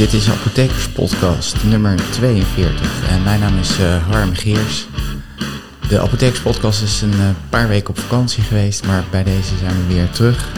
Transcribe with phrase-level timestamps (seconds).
[0.00, 4.86] Dit is Apothekers Podcast nummer 42 en mijn naam is uh, Harm Geers.
[5.88, 9.76] De Apothekers Podcast is een uh, paar weken op vakantie geweest, maar bij deze zijn
[9.76, 10.48] we weer terug.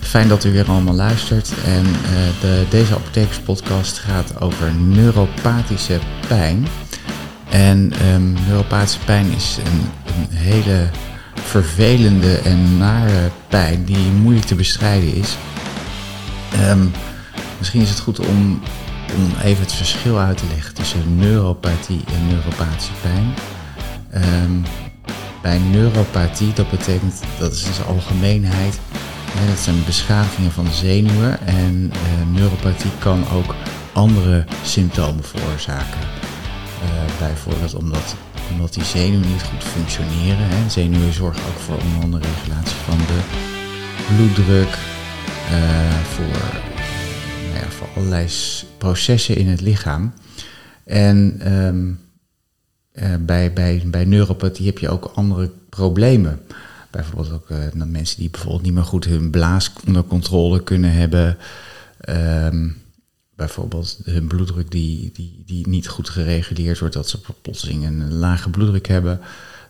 [0.00, 5.98] Fijn dat u weer allemaal luistert en uh, de, deze Apothekers Podcast gaat over neuropathische
[6.28, 6.66] pijn.
[7.50, 10.88] En um, neuropathische pijn is een, een hele
[11.34, 15.36] vervelende en nare pijn die moeilijk te bestrijden is.
[16.68, 16.92] Um,
[17.62, 18.60] misschien is het goed om,
[19.16, 23.34] om even het verschil uit te leggen tussen neuropathie en neuropathische pijn.
[24.44, 24.62] Um,
[25.42, 28.80] bij neuropathie, dat betekent, dat is in zijn algemeenheid,
[29.30, 31.46] hè, dat zijn beschadigingen van de zenuwen.
[31.46, 33.54] En uh, neuropathie kan ook
[33.92, 36.00] andere symptomen veroorzaken.
[36.82, 38.14] Uh, bijvoorbeeld omdat
[38.52, 40.48] omdat die zenuwen niet goed functioneren.
[40.48, 40.68] Hè.
[40.70, 43.20] Zenuwen zorgen ook voor onder andere regulatie van de
[44.14, 44.78] bloeddruk,
[45.52, 45.58] uh,
[46.14, 46.71] voor,
[47.82, 48.28] voor allerlei
[48.78, 50.12] processen in het lichaam.
[50.84, 52.00] En um,
[52.94, 56.40] uh, bij, bij, bij neuropathie heb je ook andere problemen.
[56.90, 61.36] Bijvoorbeeld ook uh, mensen die bijvoorbeeld niet meer goed hun blaas onder controle kunnen hebben.
[62.08, 62.76] Um,
[63.34, 68.50] bijvoorbeeld hun bloeddruk die, die, die niet goed gereguleerd wordt, dat ze plotseling een lage
[68.50, 69.20] bloeddruk hebben,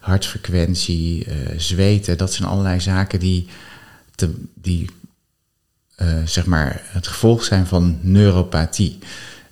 [0.01, 3.47] hartfrequentie, uh, zweten, dat zijn allerlei zaken die,
[4.55, 4.91] die
[6.25, 8.99] zeg maar het gevolg zijn van neuropathie.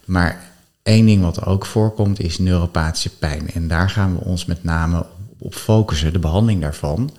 [0.05, 0.41] Maar
[0.83, 3.51] één ding wat ook voorkomt is neuropathische pijn.
[3.51, 5.07] En daar gaan we ons met name
[5.39, 7.11] op focussen, de behandeling daarvan.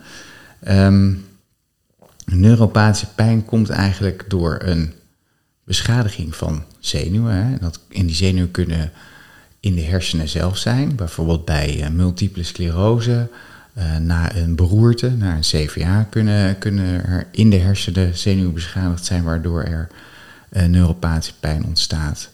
[0.68, 1.26] Um,
[2.26, 4.94] neuropathische pijn komt eigenlijk door een
[5.64, 7.48] beschadiging van zenuwen.
[7.48, 7.58] Hè.
[7.60, 8.92] Dat, en die zenuwen kunnen
[9.60, 13.30] in de hersenen zelf zijn, bijvoorbeeld bij uh, multiple sclerose.
[13.78, 19.06] Uh, na een beroerte, na een CVA, kunnen, kunnen er in de hersenen zenuwen beschadigd
[19.06, 19.88] zijn, waardoor er
[20.52, 22.30] uh, neuropathische pijn ontstaat.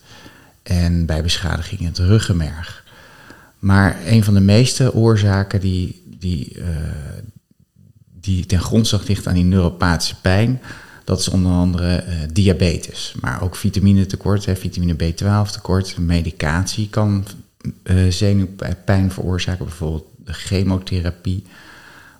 [0.64, 2.84] En bij beschadiging in het ruggenmerg.
[3.60, 6.58] Maar een van de meeste oorzaken die, die,
[8.20, 10.62] die ten grondslag ligt aan die neuropathische pijn,
[11.08, 15.98] dat is onder andere uh, diabetes, maar ook vitaminetekort, hè, vitamine B12 tekort.
[15.98, 17.26] Medicatie kan
[17.84, 21.44] uh, zenuwpijn veroorzaken, bijvoorbeeld chemotherapie,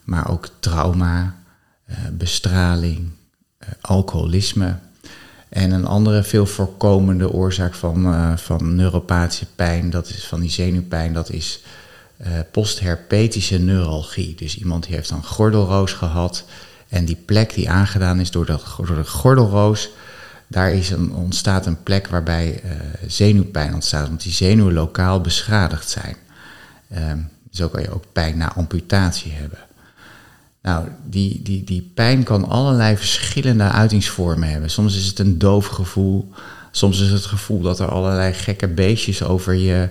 [0.04, 1.36] maar ook trauma,
[1.90, 3.10] uh, bestraling,
[3.82, 4.76] alcoholisme.
[5.50, 11.14] En een andere veel voorkomende oorzaak van, van neuropathische pijn, dat is van die zenuwpijn,
[11.14, 11.64] dat is
[12.52, 14.36] postherpetische neuralgie.
[14.36, 16.46] Dus iemand die heeft dan gordelroos gehad
[16.90, 19.90] en die plek die aangedaan is door de, door de gordelroos,
[20.48, 22.62] daar is een, ontstaat een plek waarbij
[23.08, 26.16] zenuwpijn ontstaat, want die zenuwen lokaal beschadigd zijn.
[26.96, 29.60] Um, zo kan je ook pijn na amputatie hebben.
[30.62, 34.70] Nou, die, die, die pijn kan allerlei verschillende uitingsvormen hebben.
[34.70, 36.32] Soms is het een doof gevoel,
[36.72, 39.90] soms is het gevoel dat er allerlei gekke beestjes over, je,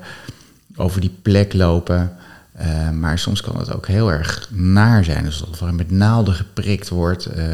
[0.76, 2.16] over die plek lopen.
[2.60, 5.25] Uh, maar soms kan het ook heel erg naar zijn.
[5.25, 7.44] Dus dat er met naalden geprikt wordt, uh,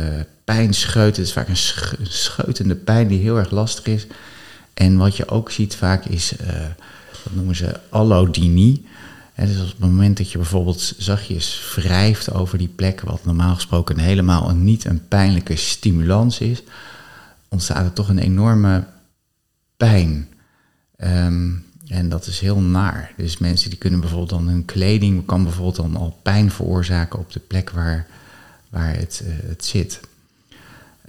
[0.44, 1.16] pijn scheut.
[1.16, 4.06] Het is vaak een sch scheutende pijn die heel erg lastig is.
[4.74, 6.46] En wat je ook ziet vaak is, uh,
[7.24, 8.86] dat noemen ze allodynie.
[9.34, 13.98] Dus op het moment dat je bijvoorbeeld zachtjes wrijft over die plek, wat normaal gesproken
[13.98, 16.62] helemaal niet een pijnlijke stimulans is,
[17.48, 18.84] ontstaat er toch een enorme
[19.76, 20.28] pijn.
[20.96, 23.12] Um, en dat is heel naar.
[23.16, 27.32] Dus mensen die kunnen bijvoorbeeld dan hun kleding kan bijvoorbeeld dan al pijn veroorzaken op
[27.32, 28.06] de plek waar,
[28.70, 30.00] waar het, uh, het zit.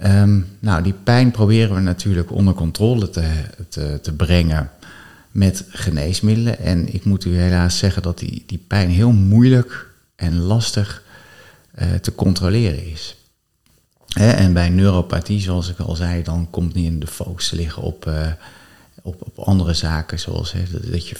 [0.02, 3.30] Um, nou, die pijn proberen we natuurlijk onder controle te,
[3.68, 4.70] te, te, brengen
[5.34, 6.58] met geneesmiddelen.
[6.58, 11.02] En ik moet u helaas zeggen dat die, die pijn heel moeilijk en lastig
[11.78, 13.16] uh, te controleren is.
[14.14, 17.82] En bij neuropathie, zoals ik al zei, dan komt niet in de focus te liggen
[17.82, 18.06] op...
[18.06, 18.32] Uh,
[19.04, 20.54] op, op andere zaken, zoals
[20.90, 21.16] dat je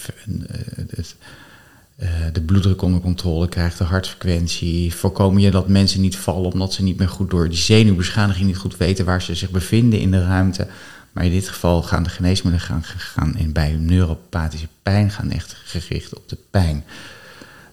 [1.97, 4.95] uh, de bloeddruk onder controle krijgt, de hartfrequentie.
[4.95, 8.57] Voorkomen je dat mensen niet vallen omdat ze niet meer goed door die zenuwbeschadiging niet
[8.57, 10.67] goed weten waar ze zich bevinden in de ruimte.
[11.15, 16.15] Maar in dit geval gaan de geneesmiddelen gaan, in, bij neuropathische pijn gaan echt gericht
[16.15, 16.85] op de pijn.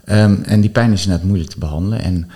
[0.10, 2.02] Um, en die pijn is inderdaad moeilijk te behandelen.
[2.02, 2.32] En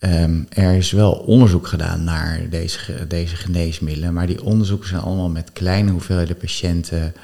[0.00, 5.28] Um, er is wel onderzoek gedaan naar deze, deze geneesmiddelen, maar die onderzoeken zijn allemaal
[5.28, 7.14] met kleine hoeveelheden patiënten,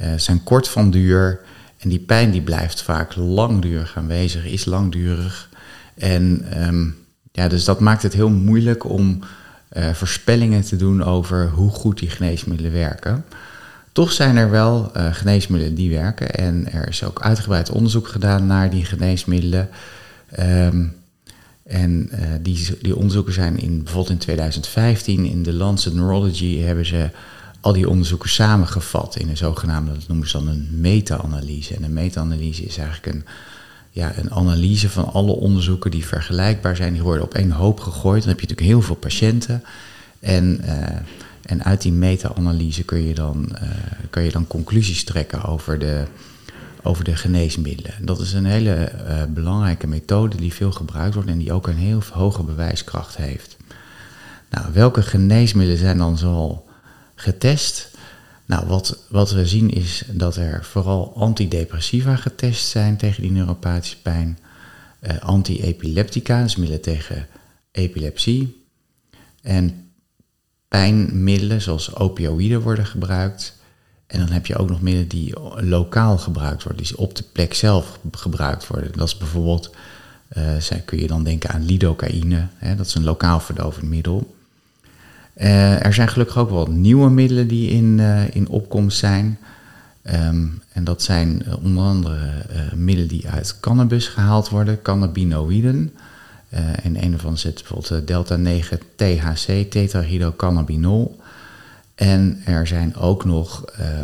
[0.00, 1.40] uh, zijn kort van duur
[1.78, 5.48] en die pijn die blijft vaak langdurig aanwezig, is langdurig.
[5.94, 6.96] En um,
[7.32, 9.18] ja, dus dat maakt het heel moeilijk om
[9.72, 13.24] uh, voorspellingen te doen over hoe goed die geneesmiddelen werken.
[13.92, 18.46] Toch zijn er wel uh, geneesmiddelen die werken en er is ook uitgebreid onderzoek gedaan
[18.46, 19.68] naar die geneesmiddelen.
[20.40, 20.96] Um,
[21.62, 26.86] en uh, die, die onderzoeken zijn in, bijvoorbeeld in 2015 in de Lancet Neurology hebben
[26.86, 27.10] ze
[27.60, 31.74] al die onderzoeken samengevat in een zogenaamde, dat noemen ze dan een meta-analyse.
[31.74, 33.24] En een meta-analyse is eigenlijk een,
[33.98, 36.92] ja, een analyse van alle onderzoeken die vergelijkbaar zijn.
[36.92, 38.20] Die worden op één hoop gegooid.
[38.20, 39.62] Dan heb je natuurlijk heel veel patiënten.
[40.20, 40.72] En, uh,
[41.42, 43.68] en uit die meta-analyse kun, je dan, uh,
[44.10, 46.04] kun je dan conclusies trekken over de,
[46.82, 47.94] over de geneesmiddelen.
[48.00, 51.76] Dat is een hele uh, belangrijke methode die veel gebruikt wordt en die ook een
[51.76, 53.56] heel hoge bewijskracht heeft.
[54.50, 56.68] Nou, welke geneesmiddelen zijn dan zoal
[57.14, 57.90] getest?
[58.48, 64.00] Nou, wat, wat we zien is dat er vooral antidepressiva getest zijn tegen die neuropathische
[64.02, 64.38] pijn.
[65.00, 67.26] Uh, Anti-epileptica, dus middelen tegen
[67.70, 68.66] epilepsie.
[69.42, 69.90] En
[70.68, 73.56] pijnmiddelen zoals opioïden worden gebruikt.
[74.06, 77.54] En dan heb je ook nog middelen die lokaal gebruikt worden, die op de plek
[77.54, 78.92] zelf gebruikt worden.
[78.92, 79.70] Dat is bijvoorbeeld,
[80.36, 84.36] uh, kun je dan denken aan lidocaïne, hè, dat is een lokaal verdovend middel.
[85.38, 89.38] Uh, er zijn gelukkig ook wel nieuwe middelen die in, uh, in opkomst zijn.
[90.02, 92.16] Um, en dat zijn onder andere
[92.74, 95.94] middelen die uit cannabis gehaald worden, cannabinoïden.
[96.82, 101.20] en een ervan zit bijvoorbeeld delta-9 THC, tetrahydrocannabinol.
[101.94, 103.98] En er zijn ook nog, uh,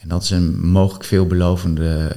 [0.00, 2.16] en dat is een mogelijk veelbelovende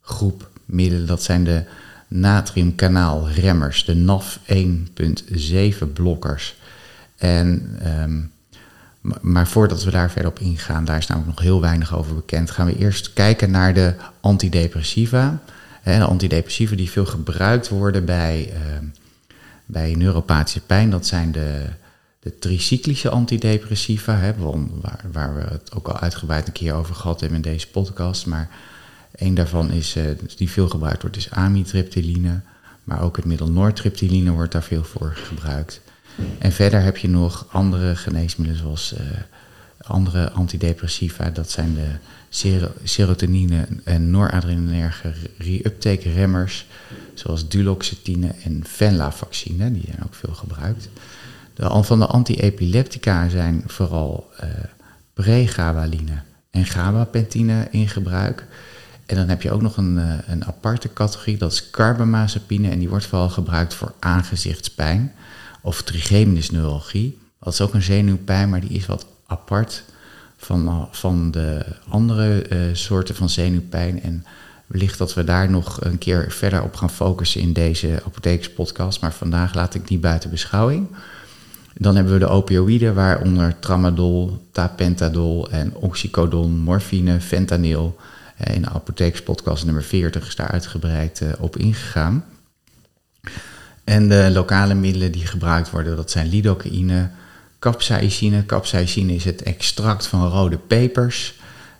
[0.00, 1.62] groep middelen, dat zijn de
[2.08, 6.54] natriumkanaalremmers, de NAF 1.7 blokkers.
[7.20, 8.32] En, um,
[9.20, 12.50] maar voordat we daar verder op ingaan, daar is namelijk nog heel weinig over bekend,
[12.50, 15.38] gaan we eerst kijken naar de antidepressiva.
[15.84, 18.88] de antidepressiva die veel gebruikt worden bij, uh,
[19.66, 21.66] bij neuropathische pijn, dat zijn de
[22.20, 27.20] de tricyclische antidepressiva, hè, waar, waar, we het ook al uitgebreid een keer over gehad
[27.20, 28.26] hebben in deze podcast.
[28.26, 28.48] Maar
[29.14, 30.04] een daarvan is, uh,
[30.36, 32.40] die veel gebruikt wordt, is amitriptyline.
[32.84, 35.80] Maar ook het middel nortriptyline wordt daar veel voor gebruikt.
[36.38, 39.00] En verder heb je nog andere geneesmiddelen zoals uh,
[39.82, 41.30] andere antidepressiva.
[41.30, 41.88] Dat zijn de
[42.28, 46.66] ser serotonine en noradrenerge reuptake remmers.
[47.14, 49.72] Zoals duloxetine en venlafaxine.
[49.72, 50.88] Die zijn ook veel gebruikt.
[51.54, 54.48] De, van de antiepileptica zijn vooral uh,
[55.14, 58.46] pregabaline en gabapentine in gebruik.
[59.06, 62.70] En dan heb je ook nog een, uh, een aparte categorie, dat is carbamazepine.
[62.70, 65.12] En die wordt vooral gebruikt voor aangezichtspijn
[65.62, 67.18] of trigeminusneuralgie.
[67.40, 69.84] Dat is ook een zenuwpijn, maar die is wat apart
[70.36, 74.02] van, uh, van de andere soorten van zenuwpijn.
[74.02, 74.24] En
[74.66, 79.00] wellicht dat we daar nog een keer verder op gaan focussen in deze apothekerspodcast.
[79.00, 80.86] Maar vandaag laat ik die buiten beschouwing.
[81.74, 87.96] Dan hebben we de opioïden, waaronder tramadol, tapentadol en oxycodon, morfine, fentanyl.
[88.36, 92.24] Eh, in de apotheekspodcast nummer 40 is daar uitgebreid eh, op ingegaan.
[93.90, 97.10] En de lokale middelen die gebruikt worden, dat zijn lidocaïne,
[97.58, 98.46] capsaicine.
[98.46, 101.34] Capsaicine is het extract van rode pepers.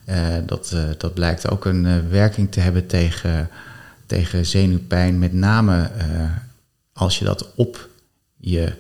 [0.09, 0.17] Uh,
[0.47, 3.49] dat, uh, dat blijkt ook een uh, werking te hebben tegen,
[4.07, 5.19] tegen zenuwpijn.
[5.19, 5.91] Met name
[6.93, 7.89] als je dat op
[8.37, 8.73] je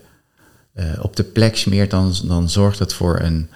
[1.00, 3.48] op de plek smeert, dan, dan zorgt het voor een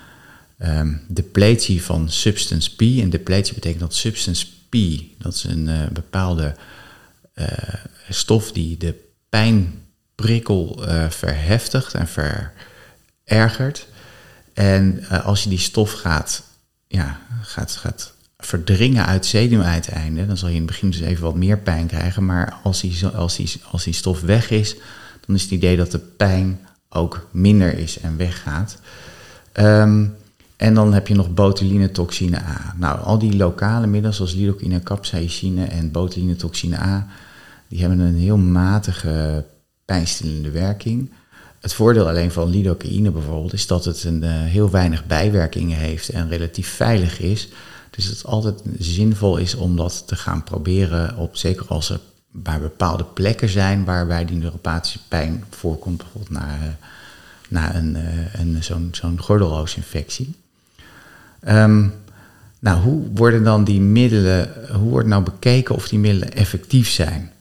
[0.58, 2.80] um, depletie van substance P.
[2.80, 4.76] En depletie betekent dat substance P,
[5.18, 6.54] dat is een bepaalde
[8.08, 9.03] stof die de
[9.34, 12.08] pijnprikkel verheftigt en
[13.24, 13.86] verergert.
[14.52, 16.42] En als je die stof gaat,
[16.86, 21.34] ja, gaat, gaat verdringen uit zenuwuiteinden, dan zal je in het begin dus even wat
[21.34, 22.24] meer pijn krijgen.
[22.24, 24.76] Maar als die, als die, als die stof weg is,
[25.26, 28.78] dan is het idee dat de pijn ook minder is en weggaat.
[29.52, 30.16] Um,
[30.56, 32.74] en dan heb je nog botulinetoxine A.
[32.76, 37.06] Nou, al die lokale middelen zoals lidocaïne, capsaicine en botulinetoxine A,
[37.74, 39.44] die hebben een heel matige
[39.84, 41.10] pijnstillende werking.
[41.60, 46.08] Het voordeel alleen van lidocaïne bijvoorbeeld is dat het een, uh, heel weinig bijwerkingen heeft
[46.08, 47.48] en relatief veilig is.
[47.90, 52.00] Dus het altijd zinvol is om dat te gaan proberen op, zeker als er
[52.30, 56.68] waar bepaalde plekken zijn waarbij die neuropathische pijn voorkomt, bijvoorbeeld na, eh,
[57.48, 60.34] na een, eh, een, zo'n zo'n gordelloosinfectie.
[61.48, 61.94] Um,
[62.58, 67.32] nou, hoe worden dan die middelen, hoe wordt nou bekeken of die middelen effectief zijn?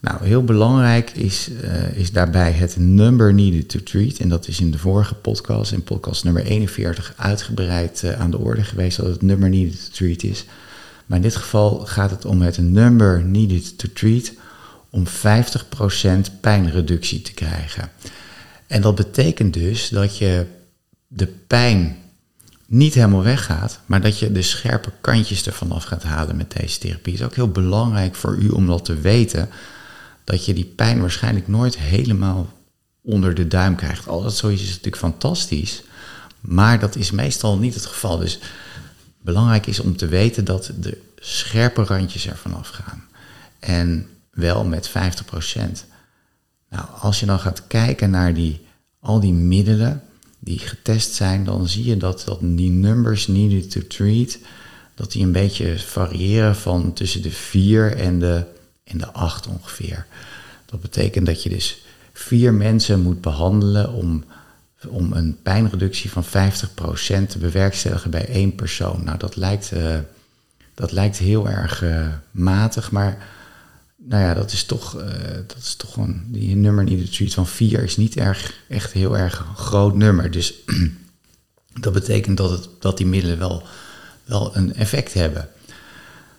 [0.00, 4.18] Nou, heel belangrijk is, uh, is daarbij het number needed to treat.
[4.18, 8.38] En dat is in de vorige podcast, in podcast nummer 41, uitgebreid uh, aan de
[8.38, 10.44] orde geweest dat het number needed to treat is.
[11.06, 14.32] Maar in dit geval gaat het om het number needed to treat
[14.90, 15.10] om 50%
[16.40, 17.90] pijnreductie te krijgen.
[18.66, 20.46] En dat betekent dus dat je
[21.06, 21.96] de pijn
[22.66, 26.78] niet helemaal weggaat, maar dat je de scherpe kantjes ervan af gaat halen met deze
[26.78, 27.12] therapie.
[27.12, 29.48] Het is ook heel belangrijk voor u om dat te weten,
[30.28, 32.52] dat je die pijn waarschijnlijk nooit helemaal
[33.02, 34.08] onder de duim krijgt.
[34.08, 35.82] Al dat zoiets is natuurlijk fantastisch,
[36.40, 38.18] Maar dat is meestal niet het geval.
[38.18, 38.38] Dus
[39.20, 43.04] belangrijk is om te weten dat de scherpe randjes er vanaf gaan.
[43.58, 44.92] En wel met 50%.
[46.70, 48.60] Nou, als je dan gaat kijken naar die,
[49.00, 50.02] al die middelen
[50.38, 54.38] die getest zijn, dan zie je dat, dat die numbers needed to treat,
[54.94, 58.56] dat die een beetje variëren van tussen de 4 en de,
[58.88, 60.06] en de 8 ongeveer.
[60.66, 64.24] Dat betekent dat je dus vier mensen moet behandelen om,
[64.88, 66.26] om een pijnreductie van 50%
[67.28, 69.04] te bewerkstelligen bij één persoon.
[69.04, 69.98] Nou, dat lijkt, uh,
[70.74, 73.26] dat lijkt heel erg uh, matig, maar
[73.96, 75.04] nou ja, dat is toch, uh,
[75.46, 79.18] dat is toch een, die nummer in de van 4 is niet erg, echt heel
[79.18, 80.30] erg groot nummer.
[80.30, 80.54] Dus
[81.80, 83.62] dat betekent dat, het, dat die middelen wel,
[84.24, 85.48] wel een effect hebben.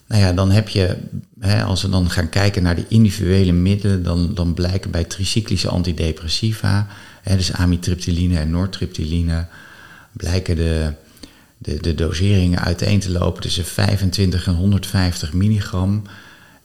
[0.09, 0.97] Nou ja, dan heb je,
[1.39, 5.69] hè, als we dan gaan kijken naar de individuele middelen, dan, dan blijken bij tricyclische
[5.69, 6.87] antidepressiva,
[7.21, 9.47] hè, dus amitriptyline en noortriptyline,
[10.11, 10.93] blijken de,
[11.57, 16.03] de, de doseringen uiteen te lopen tussen 25 en 150 milligram.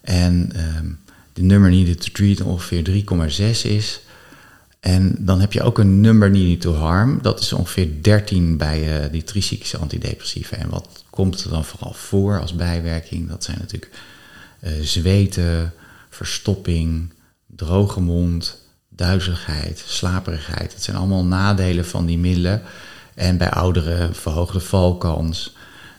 [0.01, 0.87] En ehm,
[1.33, 3.05] de nummer needed to treat ongeveer
[3.63, 4.01] 3,6 is.
[4.85, 7.19] En dan heb je ook een number needed to harm.
[7.23, 10.57] Dat is ongeveer 13 bij uh, die tricyclische antidepressiva.
[10.57, 13.29] En wat komt er dan vooral voor als bijwerking?
[13.29, 13.93] Dat zijn natuurlijk
[14.61, 15.73] uh, zweten,
[16.11, 17.13] verstopping,
[17.47, 20.73] droge mond, duizeligheid, slaperigheid.
[20.73, 22.63] Dat zijn allemaal nadelen van die middelen.
[23.15, 25.55] En bij ouderen verhoogde valkans.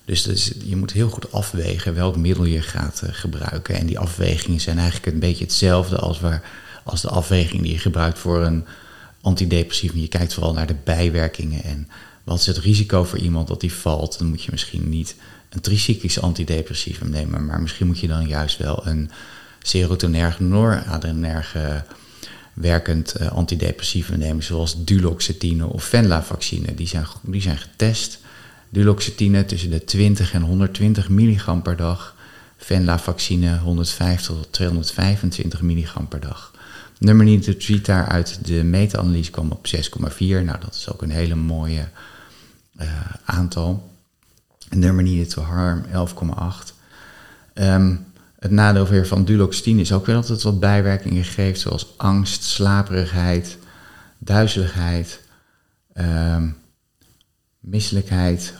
[0.06, 3.76] Dus, je moet heel goed afwegen welk middel je gaat uh, gebruiken.
[3.76, 6.42] En die afwegingen zijn eigenlijk een beetje hetzelfde als, waar,
[6.86, 8.66] als de afweging die je gebruikt voor een
[9.22, 9.92] antidepressief.
[9.94, 11.88] Je kijkt vooral naar de bijwerkingen en
[12.24, 14.18] wat is het risico voor iemand dat die valt.
[14.18, 15.16] Dan moet je misschien niet
[15.50, 19.12] een tricyclisch antidepressief nemen, maar misschien moet je dan juist wel een
[19.62, 21.84] serotonerg noradrenerge
[22.54, 26.76] werkend uh, antidepressief nemen, zoals duloxetine of venlafaxine.
[26.76, 28.20] Die zijn, die zijn getest
[28.70, 32.16] duloxetine tussen de 20 en 120 milligram per dag.
[32.58, 36.54] Venlafaxine 150 tot 225 milligram per dag.
[37.00, 40.18] Nummer de treat daar uit de meta-analyse kwam op 6,4.
[40.18, 41.88] Nou, dat is ook een hele mooie
[42.80, 42.90] uh,
[43.26, 43.92] aantal.
[44.70, 46.74] Nummer niet to harm 11,8.
[47.54, 48.06] Um,
[48.40, 52.44] het nadeel weer van duloxetine is ook weer dat het wat bijwerkingen geeft, zoals angst,
[52.44, 53.58] slaperigheid,
[54.18, 55.22] duizeligheid,
[55.94, 56.58] um,
[57.60, 58.54] misselijkheid,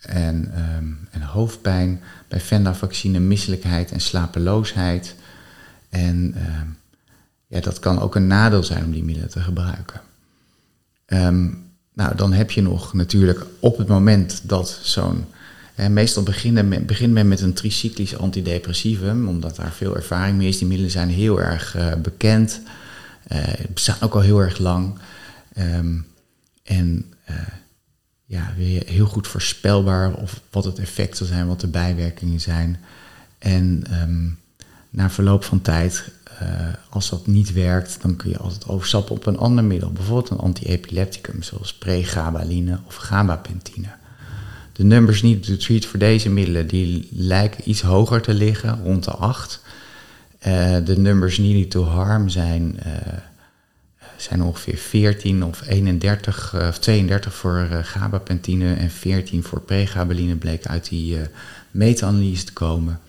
[0.00, 5.14] en, um, en hoofdpijn, bij venlafaxine misselijkheid en slapeloosheid.
[5.88, 6.34] En
[7.46, 10.00] ja, dat kan ook een nadeel zijn om die middelen te gebruiken.
[11.06, 15.24] Um, nou, dan heb je nog natuurlijk op het moment dat zo'n...
[15.90, 20.58] meestal beginnen men, begint men met een tricyclisch antidepressivum, omdat daar veel ervaring mee is.
[20.58, 22.60] Die middelen zijn heel erg uh, bekend,
[23.32, 23.38] uh,
[23.72, 24.98] bestaan ook al heel erg lang.
[26.62, 27.36] en uh,
[28.24, 32.80] ja, weer heel goed voorspelbaar of wat het effect zal zijn, wat de bijwerkingen zijn.
[33.38, 34.38] En um,
[34.94, 36.10] na verloop van tijd,
[36.42, 36.48] uh,
[36.88, 39.92] als dat niet werkt, dan kun je altijd overstappen op een ander middel.
[39.92, 43.88] Bijvoorbeeld een antiepilepticum zoals pregabaline of gabapentine.
[44.72, 49.04] De numbers niet to treat voor deze middelen, die lijken iets hoger te liggen, rond
[49.04, 49.62] de 8.
[50.46, 52.80] Uh, de numbers needed to harm zijn...
[52.86, 52.92] Uh,
[54.16, 60.88] zijn ongeveer 14 of 31 of 32 voor gabapentine en 14 voor pregabaline bleek uit
[60.88, 61.18] die
[61.70, 63.00] meta-analyse te komen.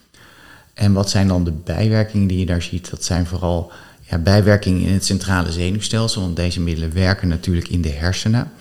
[0.75, 2.89] En wat zijn dan de bijwerkingen die je daar ziet?
[2.89, 7.81] Dat zijn vooral ja, bijwerkingen in het centrale zenuwstelsel, want deze middelen werken natuurlijk in
[7.81, 8.51] de hersenen.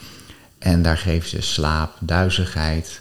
[0.58, 3.00] En daar geven ze slaap, duizigheid,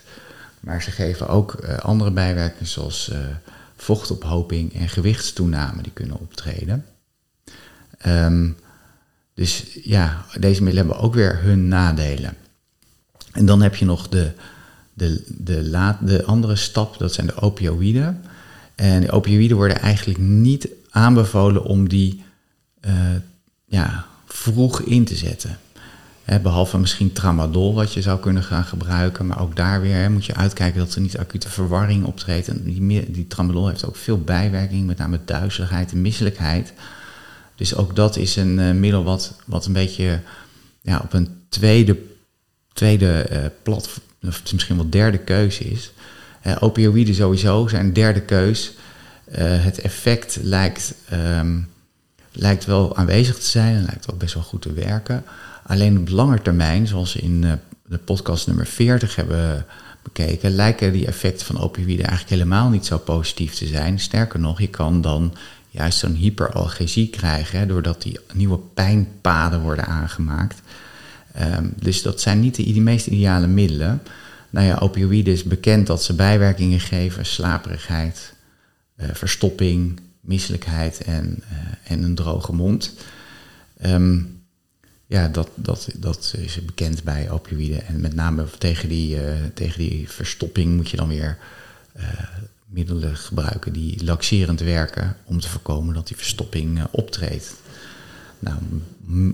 [0.59, 3.11] maar ze geven ook uh, andere bijwerkingen zoals
[3.75, 6.85] vochtophoping en gewichtstoename die kunnen optreden.
[8.07, 8.57] Um,
[9.33, 12.33] dus ja, deze middelen hebben ook weer hun nadelen.
[13.31, 14.31] En dan heb je nog de,
[14.93, 18.23] de, de, la, de andere stap, dat zijn de opioïden.
[18.75, 22.23] En de opioïden worden eigenlijk niet aanbevolen om die
[22.85, 22.91] uh,
[23.65, 25.57] ja, vroeg in te zetten.
[26.41, 29.27] behalve misschien tramadol, wat je zou kunnen gaan gebruiken.
[29.27, 32.47] Maar ook daar weer moet je uitkijken dat er niet acute verwarring optreedt.
[32.47, 36.73] En die, die tramadol heeft ook veel bijwerking, met name duizeligheid en misselijkheid.
[37.55, 40.19] Dus ook dat is een uh, middel wat, wat een beetje
[40.81, 41.97] ja, op een tweede,
[42.73, 43.89] tweede uh, plat,
[44.23, 45.91] of misschien wel derde keuze is.
[46.47, 48.73] Uh, opioïden sowieso zijn derde keus.
[49.37, 51.69] het effect lijkt, um,
[52.31, 55.23] lijkt wel aanwezig te zijn en lijkt ook best wel goed te werken.
[55.65, 59.65] Alleen op lange termijn, zoals in de podcast nummer 40 hebben
[60.03, 63.99] bekeken, lijken die effecten van opioïden eigenlijk helemaal niet zo positief te zijn.
[63.99, 65.33] Sterker nog, je kan dan
[65.69, 70.61] juist zo'n hyperalgesie krijgen, hè, doordat die nieuwe pijnpaden worden aangemaakt.
[71.33, 74.01] Ehm, dus dat zijn niet de meest ideale middelen.
[74.53, 78.33] Nou ja, opioïden is bekend dat ze bijwerkingen geven, slaperigheid,
[78.97, 82.93] uh, verstopping, misselijkheid en, uh, en een droge mond.
[83.85, 84.41] Um,
[85.05, 87.85] ja, dat, dat, dat is bekend bij opioïden.
[87.85, 89.21] En met name tegen die, uh,
[89.53, 91.37] tegen die verstopping moet je dan weer
[92.65, 97.53] middelen gebruiken die laxerend werken om te voorkomen dat die verstopping optreedt.
[98.39, 98.57] Nou,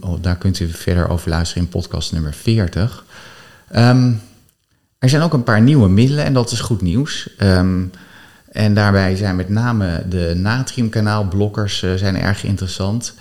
[0.01, 3.05] oh, daar kunt u verder over luisteren in podcast nummer 40.
[3.75, 4.21] Um,
[4.99, 7.29] er zijn ook een paar nieuwe middelen en dat is goed nieuws.
[7.37, 7.91] Um,
[8.51, 13.13] en daarbij zijn met name de natriumkanaalblokkers uh, zijn erg interessant.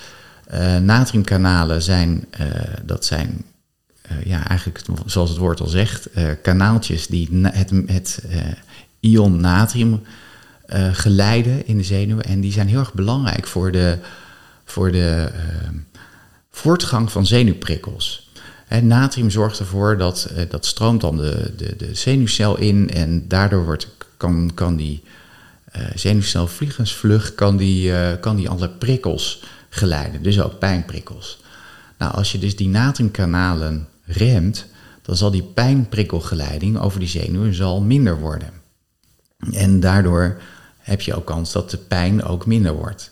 [0.55, 2.47] Uh, natriumkanalen zijn, uh,
[2.85, 3.45] dat zijn
[4.25, 6.09] ja, eigenlijk zoals het woord al zegt,
[6.43, 7.29] kanaaltjes die
[7.87, 8.23] het,
[9.01, 10.03] ion natrium
[10.93, 12.25] geleiden in de zenuwen.
[12.25, 13.99] En die zijn heel erg belangrijk voor de,
[14.65, 15.31] voor de
[16.51, 18.28] voortgang van zenuwprikkels.
[18.83, 23.65] Natrium zorgt ervoor dat uh, dat stroomt dan de, de, de zenuwcel in en daardoor
[23.65, 25.03] wordt, kan, kan die
[25.77, 31.43] uh, zenuwcel vliegensvlug kan die, uh, kan die alle prikkels geleiden, dus ook pijnprikkels.
[31.99, 34.67] Nou, als je dus die natriumkanalen remt,
[35.03, 38.51] dan zal die pijnprikkelgeleiding over die zenuwen zal minder worden.
[39.53, 40.41] En daardoor
[40.79, 43.11] heb je ook kans dat de pijn ook minder wordt.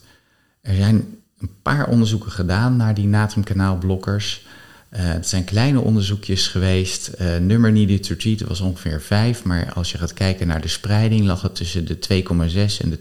[0.60, 4.45] Er zijn een paar onderzoeken gedaan naar die natriumkanaalblokkers.
[4.92, 7.10] Uh, het zijn kleine onderzoekjes geweest.
[7.20, 9.44] Uh, nummer needed was ongeveer 5.
[9.44, 12.98] Maar als je gaat kijken naar de spreiding, lag het tussen de 2,6 en de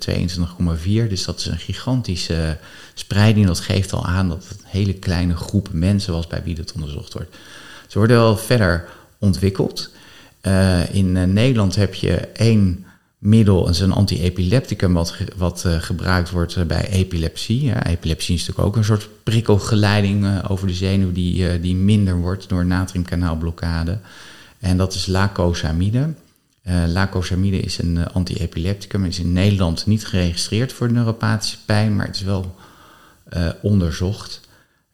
[1.06, 1.10] 22,4.
[1.10, 2.58] Dus dat is een gigantische
[2.94, 3.46] spreiding.
[3.48, 6.72] Dat geeft al aan dat het een hele kleine groep mensen was bij wie dat
[6.72, 7.36] onderzocht wordt.
[7.88, 8.90] Ze worden wel verder
[9.20, 9.92] ontwikkeld.
[10.42, 12.86] Uh, in Nederland heb je één
[13.26, 17.86] middel, is een anti-epilepticum wat, wat uh, gebruikt wordt eh, bij epilepsie.
[17.86, 22.50] Epilepsie is natuurlijk ook een soort prikkelgeleiding uh, over de zenuw die, die minder wordt
[22.50, 24.00] door natriumkanaalblokkade.
[24.60, 26.14] En dat is lacosamide.
[26.88, 32.22] lacosamide is een anti-epilepticum, is in Nederland niet geregistreerd voor neuropathische pijn, maar het is
[32.22, 32.56] wel
[33.62, 34.42] onderzocht.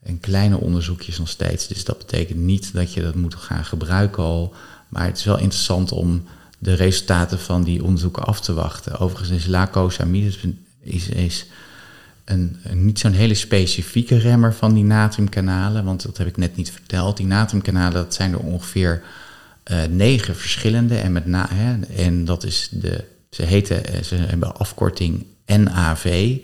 [0.04, 4.24] En kleine onderzoekjes nog steeds, dus dat betekent niet dat je dat moet gaan gebruiken
[4.24, 4.54] al.
[4.90, 6.24] Maar het is wel interessant om
[6.62, 9.00] de resultaten van die onderzoeken af te wachten.
[9.00, 11.46] Overigens is lacosamide is, is
[12.26, 16.56] een, een, niet zo'n hele specifieke remmer van die natriumkanalen, want dat heb ik net
[16.56, 17.18] niet verteld.
[17.18, 19.04] Die natriumkanalen, dat zijn er ongeveer
[19.72, 20.98] uh, negen verschillende.
[20.98, 26.38] En, met na, hè, en dat is de, ze heten, eh, ze hebben afkorting NAV.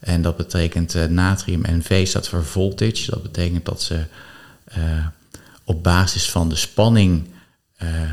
[0.00, 3.10] En dat betekent uh, natrium en V staat voor voltage.
[3.10, 4.04] Dat betekent dat ze
[5.64, 7.24] op basis van de spanning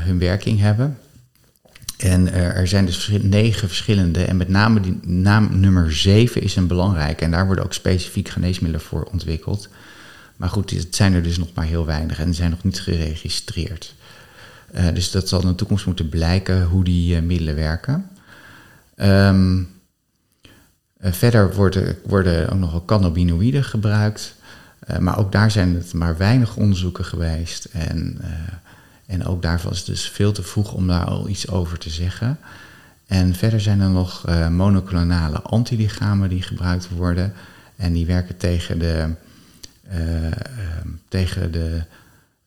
[0.04, 0.98] hun werking hebben.
[1.96, 4.24] En er zijn dus negen verschillende.
[4.24, 7.24] En met name die naam nummer zeven is een belangrijke.
[7.24, 9.68] En daar worden ook specifiek geneesmiddelen voor ontwikkeld.
[10.36, 12.80] Maar goed, het zijn er dus nog maar heel weinig en die zijn nog niet
[12.80, 13.94] geregistreerd.
[14.74, 18.08] Uh, dus dat zal in de toekomst moeten blijken hoe die uh, middelen werken.
[18.96, 19.68] Um,
[21.00, 24.34] verder worden, worden ook nogal cannabinoïden gebruikt.
[24.98, 27.64] maar ook daar zijn het maar weinig onderzoeken geweest.
[27.64, 28.20] En
[29.06, 31.90] en ook daarvan is het dus veel te vroeg om daar al iets over te
[31.90, 32.38] zeggen.
[33.06, 37.32] En verder zijn er nog uh, monoclonale antilichamen die gebruikt worden.
[37.76, 39.08] En die werken tegen de,
[39.92, 40.30] uh, uh,
[41.08, 41.82] tegen de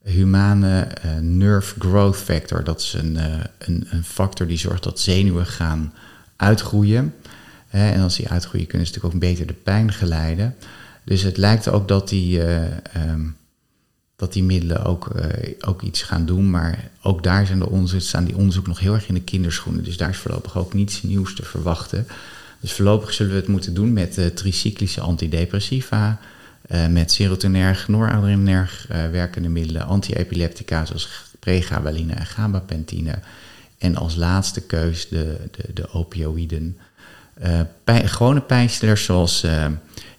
[0.04, 0.88] humane
[1.22, 2.64] nerve growth factor.
[2.64, 3.18] Dat is een,
[3.58, 5.94] een, een, factor die zorgt dat zenuwen gaan
[6.36, 7.14] uitgroeien.
[7.70, 10.56] en als die uitgroeien kunnen ze natuurlijk ook beter de pijn geleiden.
[11.04, 12.42] Dus het lijkt ook dat die...
[13.10, 13.36] Um,
[14.16, 15.24] dat die middelen ook, uh,
[15.60, 16.50] ook iets gaan doen.
[16.50, 19.84] Maar ook daar zijn de onderzoek, staan die onderzoeken nog heel erg in de kinderschoenen.
[19.84, 22.08] Dus daar is voorlopig ook niets nieuws te verwachten.
[22.60, 26.20] Dus voorlopig zullen we het moeten doen met uh, tricyclische antidepressiva,
[26.72, 33.20] uh, met serotonerg, noradrenerg werkende middelen, antiepileptica zoals pregabaline en gabapentine.
[33.78, 36.78] En als laatste keus de, de, de opioïden.
[37.84, 39.46] Pijn, gewone pijnstillers zoals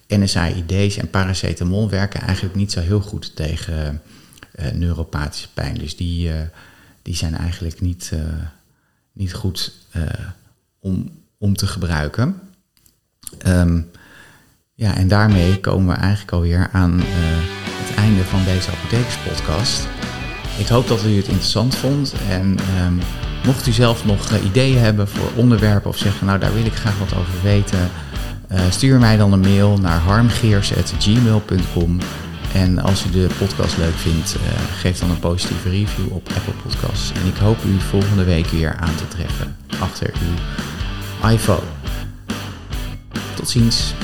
[0.09, 4.03] NSAID's en paracetamol werken eigenlijk niet zo heel goed tegen
[4.61, 5.75] uh, neuropathische pijn.
[5.75, 6.35] Dus die, uh,
[7.03, 8.21] die zijn eigenlijk niet, uh,
[9.13, 9.73] niet goed
[10.79, 12.41] om, om te gebruiken.
[13.47, 13.91] Um,
[14.75, 19.87] ja, en daarmee komen we eigenlijk alweer aan het einde van deze apothekerspodcast.
[20.59, 23.01] Ik hoop dat u het interessant vond en um,
[23.45, 26.99] mocht u zelf nog ideeën hebben voor onderwerpen of zeggen, nou daar wil ik graag
[26.99, 27.91] wat over weten
[28.53, 31.99] uh, stuur mij dan een mail naar harmgeers.gmail.com.
[32.55, 34.43] En als u de podcast leuk vindt, uh,
[34.79, 37.13] geef dan een positieve review op Apple Podcasts.
[37.13, 40.35] En ik hoop u volgende week weer aan te treffen achter uw
[41.29, 41.67] iPhone.
[43.35, 43.95] Tot ziens.